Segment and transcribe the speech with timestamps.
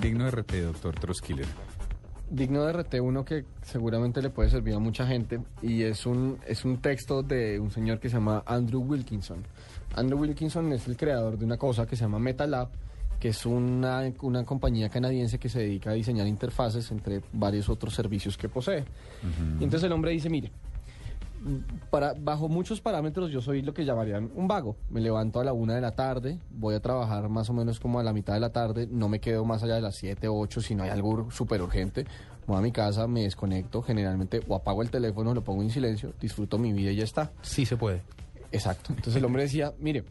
[0.00, 1.46] Digno de RT, doctor Troskiller.
[2.30, 6.38] digno de RT, uno que seguramente le puede servir a mucha gente, y es un,
[6.46, 9.42] es un texto de un señor que se llama Andrew Wilkinson.
[9.96, 12.68] Andrew Wilkinson es el creador de una cosa que se llama MetaLab,
[13.18, 17.94] que es una, una compañía canadiense que se dedica a diseñar interfaces entre varios otros
[17.94, 18.84] servicios que posee.
[19.58, 20.50] Y entonces el hombre dice, mire,
[21.90, 24.76] para, bajo muchos parámetros yo soy lo que llamarían un vago.
[24.90, 27.98] Me levanto a la una de la tarde, voy a trabajar más o menos como
[27.98, 30.38] a la mitad de la tarde, no me quedo más allá de las 7 o
[30.38, 32.06] 8 si no hay algo súper urgente.
[32.46, 36.12] Voy a mi casa, me desconecto, generalmente o apago el teléfono, lo pongo en silencio,
[36.20, 37.32] disfruto mi vida y ya está.
[37.42, 38.02] Sí se puede.
[38.52, 38.90] Exacto.
[38.90, 40.04] Entonces el hombre decía, mire,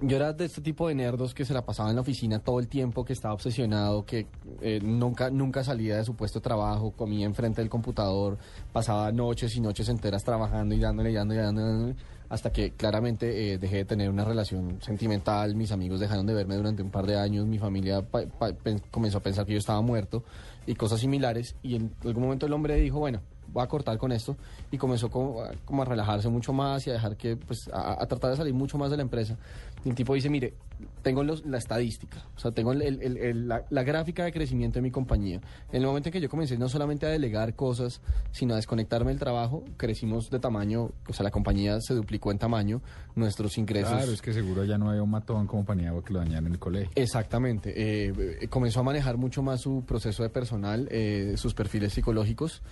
[0.00, 2.60] yo era de este tipo de nerdos que se la pasaba en la oficina todo
[2.60, 4.26] el tiempo, que estaba obsesionado, que
[4.60, 8.38] eh, nunca, nunca salía de su puesto de trabajo, comía enfrente del computador,
[8.72, 11.94] pasaba noches y noches enteras trabajando y dándole, y dándole, y dándole,
[12.28, 16.56] hasta que claramente eh, dejé de tener una relación sentimental, mis amigos dejaron de verme
[16.56, 18.52] durante un par de años, mi familia pa- pa-
[18.90, 20.22] comenzó a pensar que yo estaba muerto
[20.66, 23.20] y cosas similares, y en algún momento el hombre dijo, bueno,
[23.52, 24.36] voy a cortar con esto
[24.70, 28.06] y comenzó como, como a relajarse mucho más y a dejar que, pues, a, a
[28.06, 29.36] tratar de salir mucho más de la empresa.
[29.84, 30.54] Y el tipo dice, mire,
[31.02, 34.78] tengo los- la estadística, o sea, tengo el- el- el- la, la gráfica de crecimiento
[34.78, 35.40] de mi compañía.
[35.72, 38.00] En el momento en que yo comencé no solamente a delegar cosas,
[38.32, 42.38] sino a desconectarme del trabajo, crecimos de tamaño, o sea, la compañía se duplicó en
[42.38, 42.80] tamaño,
[43.14, 43.92] nuestros ingresos...
[43.92, 46.52] Claro, es que seguro ya no había un matón como Paniagua que lo dañaron en
[46.52, 46.90] el colegio.
[46.94, 47.72] Exactamente.
[47.76, 52.62] eh, comenzó a manejar mucho más su proceso de personal, eh, sus perfiles psicológicos.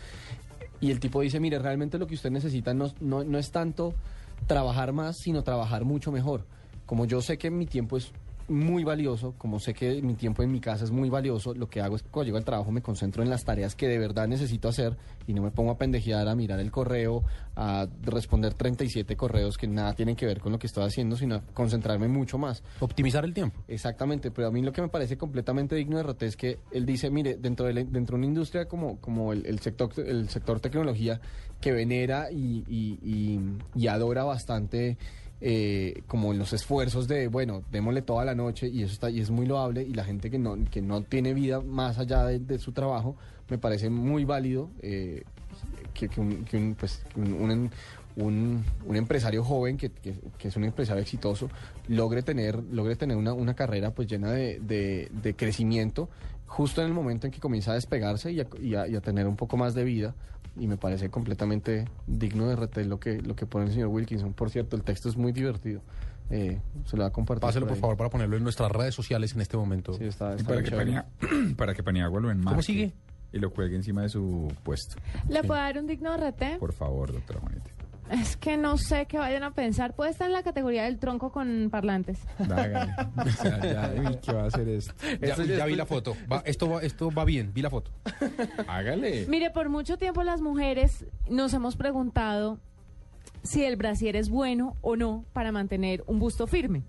[0.81, 3.94] Y el tipo dice, mire, realmente lo que usted necesita no, no, no es tanto
[4.47, 6.44] trabajar más, sino trabajar mucho mejor.
[6.84, 8.12] Como yo sé que mi tiempo es
[8.49, 11.81] muy valioso, como sé que mi tiempo en mi casa es muy valioso, lo que
[11.81, 14.29] hago es que cuando llego al trabajo me concentro en las tareas que de verdad
[14.29, 14.97] necesito hacer
[15.27, 17.25] y no me pongo a pendejear, a mirar el correo,
[17.57, 21.37] a responder 37 correos que nada tienen que ver con lo que estoy haciendo, sino
[21.37, 22.62] a concentrarme mucho más.
[22.81, 23.61] Optimizar el tiempo.
[23.69, 26.87] Exactamente, pero a mí lo que me parece completamente digno de RT es que él
[26.87, 30.28] dice, mire, dentro de, la- dentro de una industria como, como el, el sector el
[30.28, 31.21] sector tecnología
[31.61, 33.41] que venera y, y- y-
[33.75, 34.99] y adora bastante
[35.41, 39.30] eh, como los esfuerzos de, bueno, démosle toda la noche y eso está y es
[39.30, 42.72] muy loable y la gente que no, que no tiene vida más allá de, su
[42.72, 43.16] trabajo,
[43.50, 45.24] me parece muy válido eh,
[45.94, 47.34] que, un, que un, pues, un-
[48.16, 48.64] un-
[48.97, 51.50] empresario joven que, que- que es un empresario exitoso
[51.88, 56.08] logre tener logre tener una, una carrera pues llena de, de- de crecimiento
[56.47, 59.00] justo en el momento en que comienza a despegarse y a, y a- y a
[59.03, 60.14] tener un poco más de vida
[60.59, 64.33] y me parece completamente digno de RT lo que lo que pone el señor Wilkinson
[64.33, 65.81] por cierto el texto es muy divertido
[66.28, 69.34] Eh, se lo va a compartir Páselo, por favor, para ponerlo en nuestras redes sociales
[69.34, 69.93] en este momento.
[69.95, 70.84] Sí, está, está para que, chévere.
[70.93, 71.06] Pania-
[71.56, 72.50] para que Paniagua lo enmarque.
[72.50, 72.93] ¿Cómo sigue?
[73.33, 74.97] Y lo cuelgue encima de su puesto.
[75.28, 76.59] ¿Le puedo dar un digno RT?
[76.59, 77.71] Por favor, doctora Juanita.
[78.11, 79.94] Es que no sé qué vayan a pensar.
[79.94, 82.19] Puede estar en la categoría del tronco con parlantes.
[82.39, 82.93] Hágale.
[83.17, 84.94] O sea, ya, uy, ¿qué va a hacer esto?
[85.21, 86.16] Ya, ya ya vi la foto.
[86.31, 87.91] Va- esto, va, esto va bien, vi la foto.
[88.69, 89.27] Hágale.
[89.28, 92.59] Mire, por mucho tiempo las mujeres nos hemos preguntado
[93.43, 96.83] si el brasier es bueno o no para mantener un busto firme.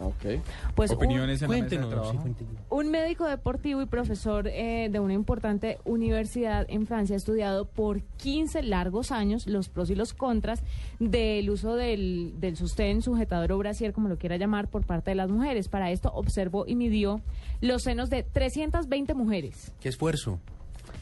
[0.00, 0.40] Ok.
[0.74, 2.08] Pues un- Opiniones en la mesa de Cuéntenos.
[2.10, 2.28] sí, trabajo.
[2.70, 8.02] Un médico deportivo y profesor eh, de una importante universidad en Francia ha estudiado por
[8.16, 10.62] 15 largos años los pros y los contras
[10.98, 15.14] del uso del, del sostén, sujetador o brasier, como lo quiera llamar, por parte de
[15.16, 15.68] las mujeres.
[15.68, 17.20] Para esto observó y midió
[17.60, 19.72] los senos de 320 mujeres.
[19.80, 20.40] Qué esfuerzo.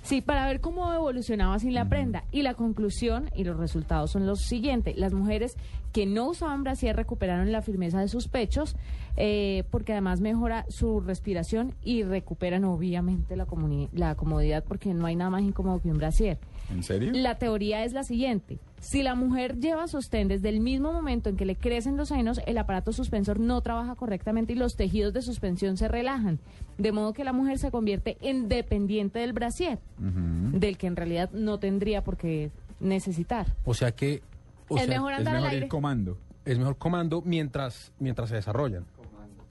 [0.02, 2.24] Sí, para ver cómo evolucionaba sin la prenda.
[2.32, 4.96] Y la conclusión y los resultados son los siguientes.
[4.96, 5.56] Las mujeres
[5.92, 8.76] que no usaban brasier recuperaron la firmeza de sus pechos,
[9.16, 13.46] eh, porque además mejora su respiración y recuperan obviamente la,
[13.92, 16.38] la comodidad, porque no hay nada más incómodo que un brasier.
[16.70, 17.10] ¿En serio?
[17.12, 18.58] La teoría es la siguiente.
[18.80, 22.40] Si la mujer lleva sostén desde el mismo momento en que le crecen los senos,
[22.46, 26.38] el aparato suspensor no trabaja correctamente y los tejidos de suspensión se relajan.
[26.78, 31.30] De modo que la mujer se convierte en dependiente del brasier, del que en realidad
[31.32, 32.50] no tendría por qué
[32.80, 33.54] necesitar.
[33.64, 34.22] O sea que.
[34.68, 35.68] o es sea, mejor Es andar al mejor aire.
[35.68, 36.18] comando.
[36.46, 38.86] es mejor comando mientras, mientras se desarrollan.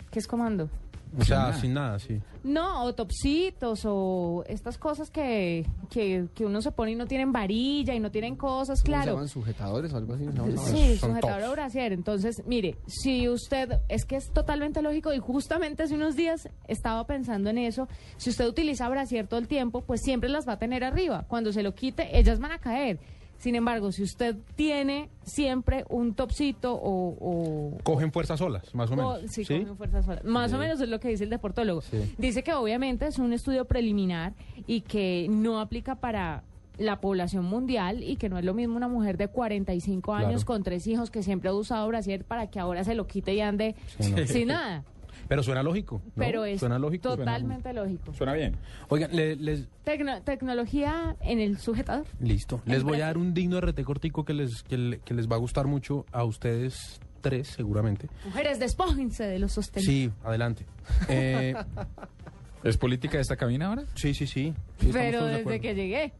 [0.09, 0.69] ¿Qué es comando?
[1.17, 1.53] O sea, nada.
[1.53, 2.21] sin nada, sí.
[2.43, 7.31] No, o topsitos o estas cosas que, que, que uno se pone y no tienen
[7.31, 9.11] varilla y no tienen cosas, ¿Cómo se claro.
[9.13, 10.25] llaman sujetadores o algo así?
[10.25, 10.45] ¿No?
[10.45, 11.49] No, Sí, son sujetador tops.
[11.49, 11.93] o brasier.
[11.93, 17.05] Entonces, mire, si usted, es que es totalmente lógico y justamente hace unos días estaba
[17.07, 20.59] pensando en eso, si usted utiliza brasier todo el tiempo, pues siempre las va a
[20.59, 21.25] tener arriba.
[21.27, 22.99] Cuando se lo quite, ellas van a caer.
[23.39, 27.15] Sin embargo, si usted tiene siempre un topsito o...
[27.19, 29.31] o Cogen fuerzas solas, más o o- menos.
[29.31, 29.59] sí, ¿Sí?
[29.61, 30.23] cogen fuerzas solas.
[30.25, 31.81] Más o menos es lo que dice el deportólogo.
[31.81, 32.13] Sí.
[32.17, 34.33] Dice que obviamente es un estudio preliminar
[34.67, 36.43] y que no aplica para
[36.77, 40.45] la población mundial y que no es lo mismo una mujer de 45 años Claro.
[40.45, 43.41] con tres hijos que siempre ha usado brasier para que ahora se lo quite y
[43.41, 43.75] ande
[44.27, 44.83] sin nada.
[45.27, 46.01] Pero suena lógico.
[46.15, 46.23] ¿no?
[46.23, 47.15] Pero es Suena lógico.
[47.15, 48.13] totalmente lógico.
[48.13, 48.55] Suena bien.
[48.87, 52.05] Oigan, le- les, Tecno- tecnología en el sujetador.
[52.19, 52.61] listo.
[52.65, 55.27] En Les voy a dar un digno RT cortico que les, que, le- que les
[55.29, 58.07] va a gustar mucho a ustedes tres, seguramente.
[58.25, 59.95] Mujeres, despójense de los sostenibles.
[59.95, 60.65] Sí, adelante.
[61.09, 61.53] Eh,
[62.63, 63.83] ¿Es política esta cabina ahora?
[63.95, 64.53] sí, sí, sí.
[64.91, 66.11] Pero de desde que llegué.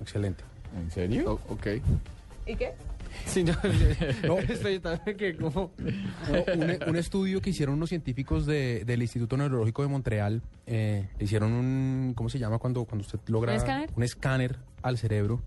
[0.00, 0.42] Excelente.
[0.76, 1.40] ¿En serio?
[1.48, 1.66] O- ok.
[2.46, 2.74] ¿Y qué?
[3.24, 3.54] Sí, no,
[4.26, 4.38] No.
[4.38, 5.72] estoy tan que como...
[5.78, 11.08] No, un, un estudio que hicieron unos científicos de- del Instituto Neurológico de Montreal, eh,
[11.18, 13.90] le hicieron un, ¿cómo se llama cuando, cuando usted logra ¿Un escáner?
[13.96, 15.42] un escáner al cerebro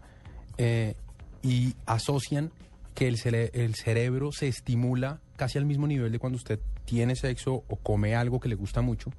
[0.58, 0.96] eh,
[1.44, 2.52] y asocian
[2.96, 7.16] que el, cere- el cerebro se estimula casi al mismo nivel de cuando usted tiene
[7.16, 9.12] sexo o come algo que le gusta mucho,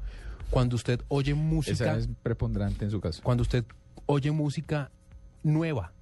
[0.50, 3.22] cuando usted oye música, Esa es preponderante en su caso.
[3.22, 3.64] cuando usted
[4.06, 4.90] oye música
[5.42, 5.92] nueva.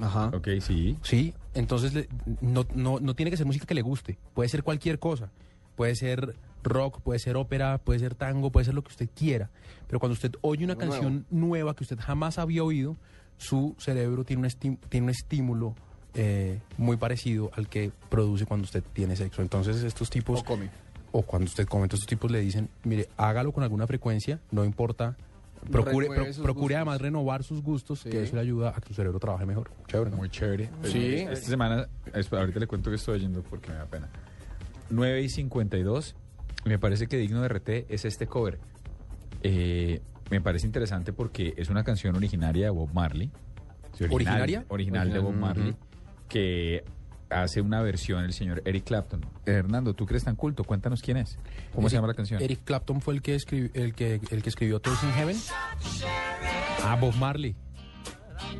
[0.00, 0.26] Ajá.
[0.34, 0.96] Ok, sí.
[1.02, 2.08] Sí, entonces le-
[2.40, 5.30] no, no, no tiene que ser música que le guste, puede ser cualquier cosa,
[5.76, 9.50] puede ser rock, puede ser ópera, puede ser tango, puede ser lo que usted quiera,
[9.86, 10.90] pero cuando usted oye una nuevo.
[10.92, 12.96] canción nueva que usted jamás había oído,
[13.36, 15.74] su cerebro tiene un, estim- tiene un estímulo
[16.14, 19.40] eh, muy parecido al que produce cuando usted tiene sexo.
[19.42, 20.68] Entonces estos tipos, O come.
[21.12, 25.16] o cuando usted come, estos tipos le dicen, mire, hágalo con alguna frecuencia, no importa.
[25.70, 28.10] Procure, pro- procure además renovar sus gustos, Sí.
[28.10, 29.70] que eso le ayuda a que su cerebro trabaje mejor.
[29.86, 30.16] Chévere, ¿no?
[30.16, 30.70] Muy chévere.
[30.84, 31.16] Sí.
[31.28, 31.88] Esta semana,
[32.32, 34.08] ahorita le cuento que estoy oyendo porque me da pena.
[34.90, 36.16] 9 y 52.
[36.64, 38.58] Me parece que digno de RT es este cover.
[39.42, 40.00] Eh,
[40.30, 43.30] me parece interesante porque es una canción originaria de Bob Marley.
[43.96, 44.64] Sí, original- ¿Originaria?
[44.68, 45.76] Original de Bob Marley.
[46.28, 46.84] Que
[47.30, 49.24] hace una versión el señor Eric Clapton.
[49.46, 51.38] Hernando, tú crees tan culto, cuéntanos quién es.
[51.74, 52.42] ¿Cómo se llama la canción?
[52.42, 55.36] Eric Clapton fue el que, escribió, el que, el que escribió Toys in Heaven.
[56.84, 57.54] Ah, Bob Marley.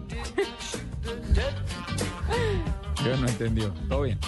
[3.05, 3.73] Yo no entendió.
[3.89, 4.19] Todo bien.